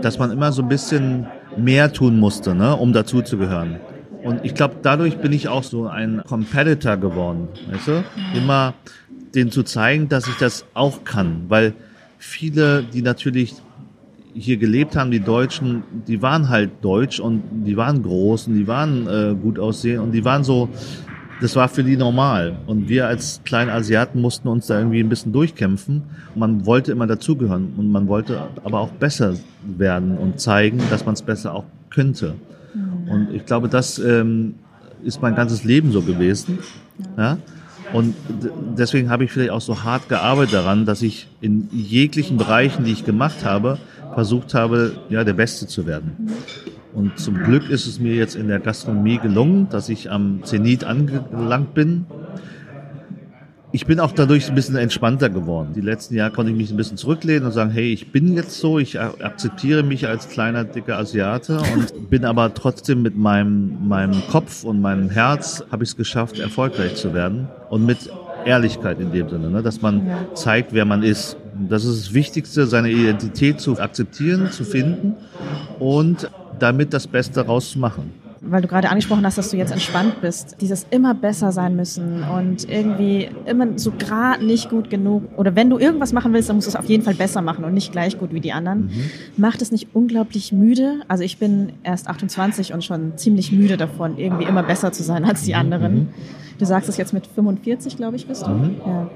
[0.02, 1.28] dass man immer so ein bisschen
[1.58, 3.80] mehr tun musste, ne, um dazuzugehören.
[4.28, 8.04] Und ich glaube, dadurch bin ich auch so ein Competitor geworden, weißt du?
[8.36, 8.74] Immer
[9.34, 11.74] denen zu zeigen, dass ich das auch kann, weil
[12.18, 13.56] viele, die natürlich
[14.34, 18.68] hier gelebt haben, die Deutschen, die waren halt deutsch und die waren groß und die
[18.68, 20.68] waren äh, gut aussehen und die waren so,
[21.40, 22.58] das war für die normal.
[22.68, 26.04] Und wir als kleine Asiaten mussten uns da irgendwie ein bisschen durchkämpfen.
[26.36, 29.36] Man wollte immer dazugehören und man wollte aber auch besser
[29.66, 32.36] werden und zeigen, dass man es besser auch könnte.
[33.08, 33.12] Mhm.
[33.12, 34.56] Und ich glaube, das ähm,
[35.04, 36.60] ist mein ganzes Leben so gewesen.
[37.18, 37.38] Ja?
[37.94, 38.16] Und
[38.78, 42.92] deswegen habe ich vielleicht auch so hart gearbeitet daran, dass ich in jeglichen Bereichen, die
[42.92, 43.78] ich gemacht habe,
[44.14, 46.32] versucht habe, ja, der Beste zu werden.
[46.94, 50.84] Und zum Glück ist es mir jetzt in der Gastronomie gelungen, dass ich am Zenit
[50.84, 52.06] angelangt bin.
[53.78, 55.74] Ich bin auch dadurch ein bisschen entspannter geworden.
[55.76, 58.58] Die letzten Jahre konnte ich mich ein bisschen zurücklehnen und sagen, hey, ich bin jetzt
[58.58, 64.20] so, ich akzeptiere mich als kleiner, dicker Asiate und bin aber trotzdem mit meinem, meinem
[64.32, 67.50] Kopf und meinem Herz habe ich es geschafft, erfolgreich zu werden.
[67.70, 68.10] Und mit
[68.46, 69.62] Ehrlichkeit in dem Sinne, ne?
[69.62, 71.38] dass man zeigt, wer man ist.
[71.70, 75.14] Das ist das Wichtigste, seine Identität zu akzeptieren, zu finden
[75.78, 80.58] und damit das Beste rauszumachen weil du gerade angesprochen hast, dass du jetzt entspannt bist,
[80.62, 85.70] dieses immer besser sein müssen und irgendwie immer so gerade nicht gut genug oder wenn
[85.70, 87.92] du irgendwas machen willst, dann musst du es auf jeden Fall besser machen und nicht
[87.92, 88.86] gleich gut wie die anderen.
[88.86, 88.92] Mhm.
[89.38, 91.02] Macht es nicht unglaublich müde?
[91.08, 95.26] Also ich bin erst 28 und schon ziemlich müde davon, irgendwie immer besser zu sein
[95.26, 95.60] als die mhm.
[95.60, 95.94] anderen.
[95.96, 96.08] Mhm.
[96.60, 98.52] Du sagst es jetzt mit 45, glaube ich, bist du?
[98.52, 98.76] Mhm.
[98.86, 99.10] Ja.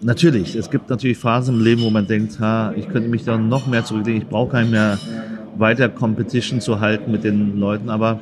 [0.00, 3.36] Natürlich, es gibt natürlich Phasen im Leben, wo man denkt, ha, ich könnte mich da
[3.36, 4.98] noch mehr zurücklegen, ich brauche keinen mehr
[5.56, 8.20] weiter Competition zu halten mit den Leuten, aber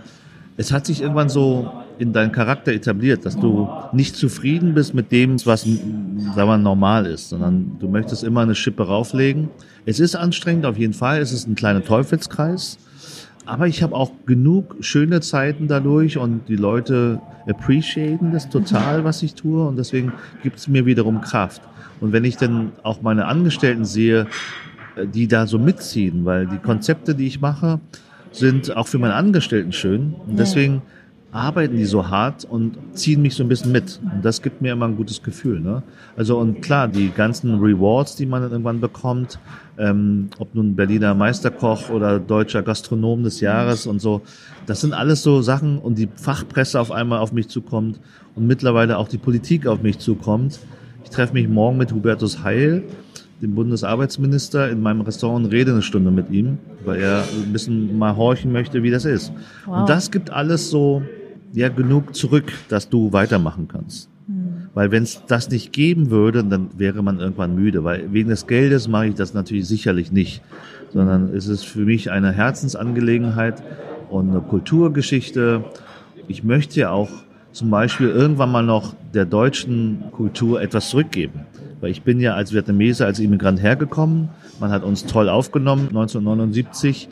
[0.57, 5.13] es hat sich irgendwann so in deinen Charakter etabliert, dass du nicht zufrieden bist mit
[5.13, 9.49] dem, was sagen wir, normal ist, sondern du möchtest immer eine Schippe rauflegen.
[9.87, 11.21] Es ist anstrengend, auf jeden Fall.
[11.21, 12.79] Es ist ein kleiner Teufelskreis.
[13.47, 19.23] Aber ich habe auch genug schöne Zeiten dadurch und die Leute appreciaten das total, was
[19.23, 20.13] ich tue und deswegen
[20.43, 21.63] gibt es mir wiederum Kraft.
[22.01, 24.27] Und wenn ich dann auch meine Angestellten sehe,
[25.15, 27.81] die da so mitziehen, weil die Konzepte, die ich mache,
[28.33, 30.83] sind auch für meine Angestellten schön und deswegen
[31.33, 34.01] arbeiten die so hart und ziehen mich so ein bisschen mit.
[34.03, 35.61] Und das gibt mir immer ein gutes Gefühl.
[35.61, 35.83] Ne?
[36.17, 39.39] Also und klar, die ganzen Rewards, die man dann irgendwann bekommt,
[39.79, 44.23] ähm, ob nun Berliner Meisterkoch oder deutscher Gastronom des Jahres und so,
[44.67, 48.01] das sind alles so Sachen und die Fachpresse auf einmal auf mich zukommt
[48.35, 50.59] und mittlerweile auch die Politik auf mich zukommt.
[51.05, 52.83] Ich treffe mich morgen mit Hubertus Heil,
[53.43, 57.99] dem Bundesarbeitsminister, in meinem Restaurant und rede eine Stunde mit ihm, weil er ein bisschen
[57.99, 59.33] mal horchen möchte, wie das ist.
[59.65, 59.81] Wow.
[59.81, 61.03] Und das gibt alles so
[61.53, 64.11] ja genug zurück, dass du weitermachen kannst.
[64.75, 67.83] Weil wenn es das nicht geben würde, dann wäre man irgendwann müde.
[67.83, 70.43] Weil wegen des Geldes mache ich das natürlich sicherlich nicht,
[70.93, 73.63] sondern es ist für mich eine Herzensangelegenheit
[74.11, 75.65] und eine Kulturgeschichte.
[76.29, 77.11] Ich möchte ja auch
[77.53, 81.47] zum Beispiel irgendwann mal noch der deutschen Kultur etwas zurückgeben.
[81.81, 84.29] Weil ich bin ja als Vietnameser, als Immigrant hergekommen.
[84.61, 87.09] Man hat uns toll aufgenommen, 1979.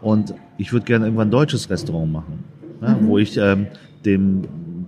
[0.00, 2.44] Und ich würde gerne irgendwann ein deutsches Restaurant machen
[2.82, 3.68] ne, wo ich ähm,
[4.04, 4.42] dem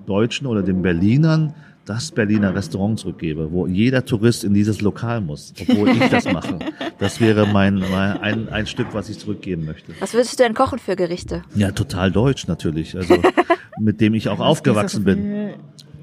[0.07, 5.53] Deutschen oder den Berlinern das Berliner Restaurant zurückgebe, wo jeder Tourist in dieses Lokal muss,
[5.61, 6.59] obwohl ich das mache.
[6.99, 9.93] Das wäre mein, mein ein, ein Stück, was ich zurückgeben möchte.
[9.99, 11.43] Was würdest du denn kochen für Gerichte?
[11.55, 12.97] Ja, total deutsch natürlich.
[12.97, 13.17] Also
[13.81, 15.51] mit dem ich auch aufgewachsen bin.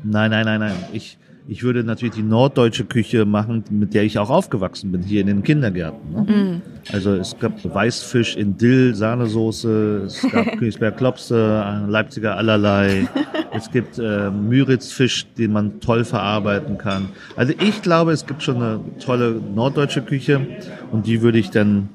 [0.04, 0.76] Nein, nein, nein, nein.
[0.92, 1.18] Ich,
[1.48, 5.28] ich würde natürlich die norddeutsche Küche machen, mit der ich auch aufgewachsen bin, hier in
[5.28, 6.12] den Kindergärten.
[6.12, 6.62] Ne?
[6.92, 13.08] Also es gab Weißfisch in Dill, Sahnesoße, es gab Königsberg Klopse, Leipziger allerlei.
[13.54, 17.10] Es gibt äh, Müritzfisch, den man toll verarbeiten kann.
[17.36, 20.48] Also ich glaube, es gibt schon eine tolle norddeutsche Küche
[20.94, 21.90] und die würde ich dann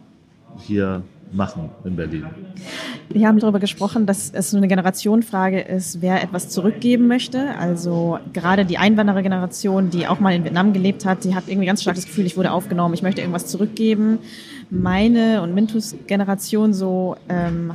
[0.59, 1.03] hier
[1.37, 2.27] machen in Berlin.
[3.09, 7.57] Wir haben darüber gesprochen, dass es eine Generationenfrage ist, wer etwas zurückgeben möchte.
[7.59, 11.83] Also gerade die Einwanderergeneration, die auch mal in Vietnam gelebt hat, die hat irgendwie ganz
[11.83, 14.19] stark das Gefühl, ich wurde aufgenommen, ich möchte irgendwas zurückgeben.
[14.71, 17.73] Meine und Mintus Generation so ähm,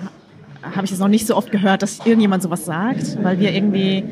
[0.63, 4.04] habe ich es noch nicht so oft gehört, dass irgendjemand sowas sagt, weil wir irgendwie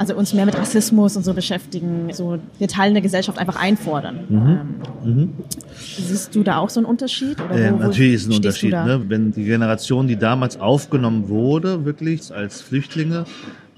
[0.00, 4.18] also uns mehr mit Rassismus und so beschäftigen, so wir Teilen der Gesellschaft einfach einfordern.
[5.04, 5.28] Ähm,
[5.78, 7.36] Siehst du da auch so einen Unterschied?
[7.40, 8.70] Oder Äh, wo- wo natürlich ist ein Unterschied.
[8.72, 9.02] Ne?
[9.08, 13.24] Wenn die Generation, die damals aufgenommen wurde, wirklich als Flüchtlinge,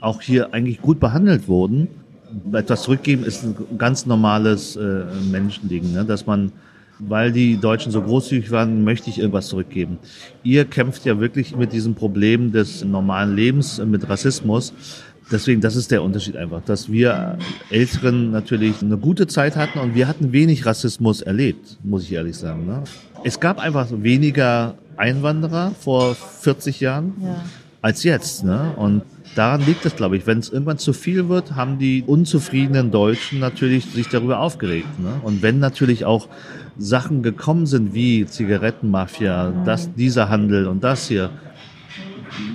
[0.01, 1.89] auch hier eigentlich gut behandelt wurden,
[2.53, 6.05] etwas zurückgeben ist ein ganz normales äh, Menschending, ne?
[6.05, 6.53] dass man
[7.05, 9.99] weil die Deutschen so großzügig waren, möchte ich irgendwas zurückgeben.
[10.45, 14.73] Ihr kämpft ja wirklich mit diesem Problem des normalen Lebens, mit Rassismus.
[15.33, 17.39] Deswegen, das ist der Unterschied einfach, dass wir
[17.71, 22.37] Älteren natürlich eine gute Zeit hatten und wir hatten wenig Rassismus erlebt, muss ich ehrlich
[22.37, 22.67] sagen.
[22.67, 22.85] Ne?
[23.25, 27.43] Es gab einfach weniger Einwanderer vor 40 Jahren Ja.
[27.81, 28.45] als jetzt.
[28.45, 28.73] Ne?
[28.77, 29.03] Und
[29.35, 30.27] daran liegt es, glaube ich.
[30.27, 35.01] Wenn es irgendwann zu viel wird, haben die unzufriedenen Deutschen natürlich sich darüber aufgeregt.
[35.01, 35.13] Ne?
[35.23, 36.29] Und wenn natürlich auch
[36.79, 41.31] Sachen gekommen sind wie Zigarettenmafia, das, dieser Handel und das hier,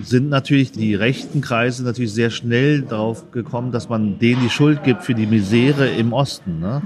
[0.01, 4.83] sind natürlich die rechten Kreise natürlich sehr schnell darauf gekommen, dass man denen die Schuld
[4.83, 6.59] gibt für die Misere im Osten.
[6.59, 6.81] Ne?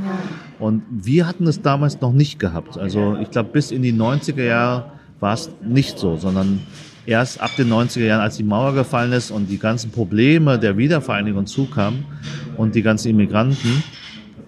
[0.59, 2.77] Und wir hatten es damals noch nicht gehabt.
[2.77, 6.61] Also ich glaube, bis in die 90er Jahre war es nicht so, sondern
[7.05, 10.77] erst ab den 90er Jahren, als die Mauer gefallen ist und die ganzen Probleme der
[10.77, 12.05] Wiedervereinigung zukamen
[12.57, 13.83] und die ganzen Immigranten,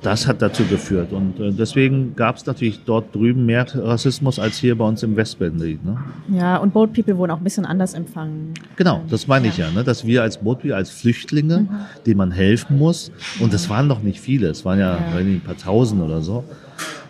[0.03, 1.11] das hat dazu geführt.
[1.11, 5.15] Und äh, deswegen gab es natürlich dort drüben mehr Rassismus als hier bei uns im
[5.15, 5.79] Westberlin.
[5.83, 5.97] Ne?
[6.29, 8.53] Ja, und Boat People wurden auch ein bisschen anders empfangen.
[8.75, 9.83] Genau, das meine ich ja, ne?
[9.83, 11.67] dass wir als Bootbier, als Flüchtlinge,
[12.05, 15.41] denen man helfen muss, und das waren noch nicht viele, es waren ja, nicht, ein
[15.41, 16.43] paar Tausend oder so.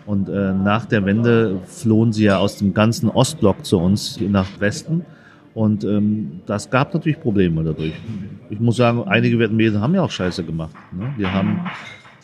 [0.06, 4.48] Und äh, nach der Wende flohen sie ja aus dem ganzen Ostblock zu uns nach
[4.60, 5.04] Westen.
[5.54, 7.94] Und ähm, das gab natürlich Probleme dadurch.
[8.50, 10.74] Ich muss sagen, einige Vietnamesen haben ja auch Scheiße gemacht.
[10.92, 11.14] Ne?
[11.18, 11.60] Die haben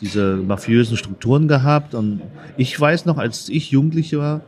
[0.01, 1.95] diese mafiösen Strukturen gehabt.
[1.95, 2.21] Und
[2.57, 4.41] ich weiß noch, als ich Jugendlich war,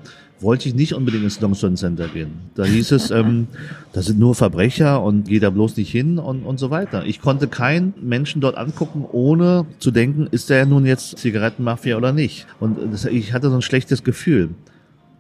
[0.44, 2.32] wollte ich nicht unbedingt ins Longson Center gehen.
[2.56, 3.48] Da hieß es, ähm,
[3.94, 7.06] da sind nur Verbrecher und geh da bloß nicht hin und, und so weiter.
[7.06, 12.12] Ich konnte keinen Menschen dort angucken, ohne zu denken, ist der nun jetzt Zigarettenmafia oder
[12.12, 12.46] nicht.
[12.60, 14.50] Und das, ich hatte so ein schlechtes Gefühl.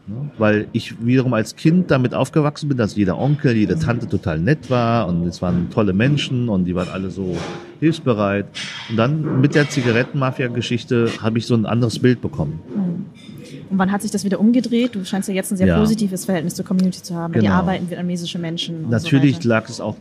[0.06, 0.30] Ne?
[0.38, 4.70] Weil ich wiederum als Kind damit aufgewachsen bin, dass jeder Onkel, jede Tante total nett
[4.70, 7.38] war und es waren tolle Menschen und die waren alle so
[7.80, 8.46] hilfsbereit.
[8.90, 12.60] Und dann mit der Zigarettenmafia-Geschichte habe ich so ein anderes Bild bekommen.
[13.70, 14.94] Und wann hat sich das wieder umgedreht?
[14.94, 15.80] Du scheinst ja jetzt ein sehr Ja.
[15.80, 17.34] positives Verhältnis zur Community zu haben.
[17.34, 17.52] Die Genau.
[17.54, 18.90] arbeiten vietnamesische Menschen.
[18.90, 19.96] Natürlich so lag es auch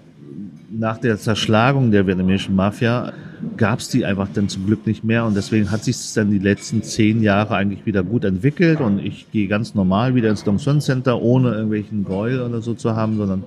[0.70, 3.12] nach der Zerschlagung der vietnamesischen Mafia
[3.56, 6.30] gab es die einfach dann zum Glück nicht mehr und deswegen hat sich es dann
[6.30, 10.44] die letzten zehn Jahre eigentlich wieder gut entwickelt und ich gehe ganz normal wieder ins
[10.44, 13.44] Dong Xuan Center, ohne irgendwelchen Gräuel oder so zu haben, sondern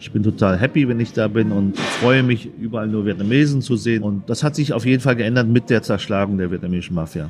[0.00, 3.76] ich bin total happy, wenn ich da bin und freue mich, überall nur Vietnamesen zu
[3.76, 7.28] sehen und das hat sich auf jeden Fall geändert mit der Zerschlagung der vietnamesischen Mafia.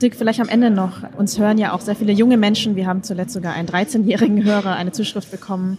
[0.00, 1.02] Dirk, vielleicht am Ende noch.
[1.16, 2.76] Uns hören ja auch sehr viele junge Menschen.
[2.76, 5.78] Wir haben zuletzt sogar einen 13-jährigen Hörer eine Zuschrift bekommen.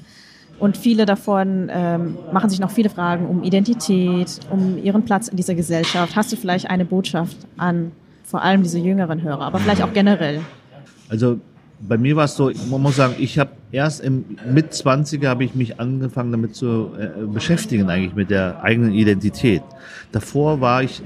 [0.63, 5.35] Und viele davon ähm, machen sich noch viele Fragen um Identität, um ihren Platz in
[5.35, 6.15] dieser Gesellschaft.
[6.15, 7.91] Hast du vielleicht eine Botschaft an
[8.23, 10.39] vor allem diese jüngeren Hörer, aber vielleicht auch generell?
[11.09, 11.41] Also
[11.81, 14.23] bei mir war es so, man muss sagen, ich habe erst im
[14.53, 19.63] mit 20er habe ich mich angefangen damit zu äh, beschäftigen eigentlich mit der eigenen Identität.
[20.13, 21.01] Davor war ich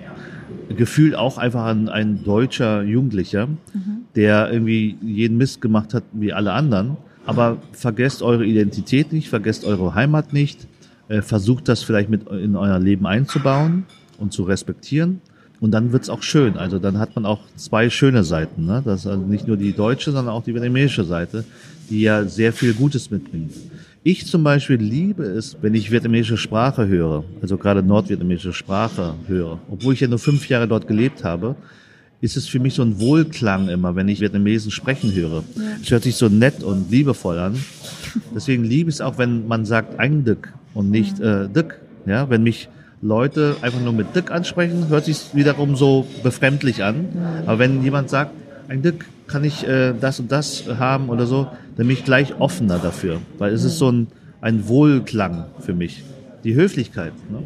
[0.69, 4.05] gefühlt auch einfach ein, ein deutscher Jugendlicher, mhm.
[4.15, 6.97] der irgendwie jeden Mist gemacht hat wie alle anderen.
[7.27, 10.67] Aber vergesst eure Identität nicht, vergesst eure Heimat nicht,
[11.09, 13.85] äh, versucht das vielleicht mit in euer Leben einzubauen
[14.17, 15.21] und zu respektieren.
[15.59, 16.57] Und dann wird's auch schön.
[16.57, 18.65] Also dann hat man auch zwei schöne Seiten.
[18.65, 18.81] Ne?
[18.85, 21.43] Das ist also nicht nur die deutsche, sondern auch die vietnamesische Seite,
[21.89, 23.51] die ja sehr viel Gutes mitbringt.
[24.03, 29.59] Ich zum Beispiel liebe es, wenn ich vietnamesische Sprache höre, also gerade nordvietnamesische Sprache höre,
[29.69, 31.55] obwohl ich ja nur fünf Jahre dort gelebt habe,
[32.19, 35.43] ist es für mich so ein Wohlklang immer, wenn ich Vietnamesen sprechen höre.
[35.81, 37.55] Es hört sich so nett und liebevoll an.
[38.33, 41.79] Deswegen liebe ich es auch, wenn man sagt ein Dück und nicht äh, Dück.
[42.05, 42.69] Ja, wenn mich
[43.01, 47.05] Leute einfach nur mit Dück ansprechen, hört sich wiederum so befremdlich an.
[47.45, 48.31] Aber wenn jemand sagt,
[48.67, 52.39] ein Dück, kann ich äh, das und das haben oder so, dann bin ich gleich
[52.39, 53.19] offener dafür.
[53.37, 54.07] Weil es ist so ein,
[54.41, 56.03] ein Wohlklang für mich.
[56.43, 57.13] Die Höflichkeit.
[57.29, 57.43] Ne?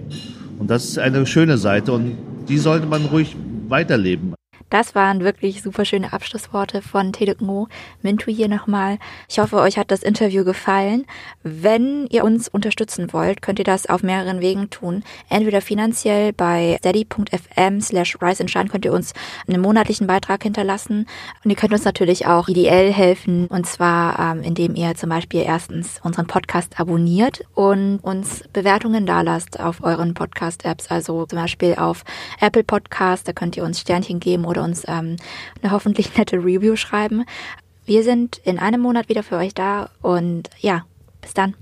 [0.60, 3.36] Und das ist eine schöne Seite und die sollte man ruhig
[3.68, 4.36] weiterleben.
[4.72, 7.68] Das waren wirklich super schöne Abschlussworte von Tedek Mo.
[8.02, 9.00] Mintu hier nochmal.
[9.28, 11.06] Ich hoffe, euch hat das Interview gefallen.
[11.44, 15.04] Wenn ihr uns unterstützen wollt, könnt ihr das auf mehreren Wegen tun.
[15.28, 19.12] Entweder finanziell bei steady.fm slash rise and shine könnt ihr uns
[19.46, 21.06] einen monatlichen Beitrag hinterlassen.
[21.44, 23.48] Und ihr könnt uns natürlich auch ideell helfen.
[23.48, 29.60] Und zwar, ähm, indem ihr zum Beispiel erstens unseren Podcast abonniert und uns Bewertungen dalasst
[29.60, 30.88] auf euren Podcast-Apps.
[30.90, 32.06] Also zum Beispiel auf
[32.40, 35.18] Apple Podcast, da könnt ihr uns Sternchen geben oder uns ähm,
[35.62, 37.26] eine hoffentlich nette Review schreiben.
[37.86, 40.86] Wir sind in einem Monat wieder für euch da und ja,
[41.22, 41.56] bis dann.